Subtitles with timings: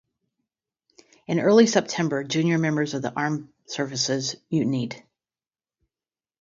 [1.27, 5.05] In early September, junior members of the armed services mutinied.